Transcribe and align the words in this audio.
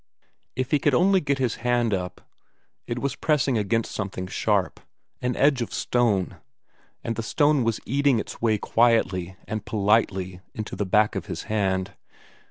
If 0.55 0.71
he 0.71 0.79
could 0.79 0.95
only 0.95 1.21
get 1.21 1.37
his 1.37 1.57
hand 1.57 1.93
up 1.93 2.21
it 2.87 2.97
was 2.97 3.15
pressing 3.15 3.55
against 3.59 3.91
something 3.91 4.25
sharp, 4.25 4.79
an 5.21 5.35
edge 5.35 5.61
of 5.61 5.71
stone, 5.71 6.37
and 7.03 7.15
the 7.15 7.21
stone 7.21 7.63
was 7.63 7.79
eating 7.85 8.17
its 8.19 8.41
way 8.41 8.57
quietly 8.57 9.35
and 9.47 9.63
politely 9.63 10.41
into 10.55 10.75
the 10.75 10.87
back 10.87 11.13
of 11.15 11.27
his 11.27 11.43
hand. 11.43 11.93